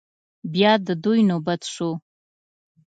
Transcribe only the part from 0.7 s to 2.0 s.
د دوی نوبت شو.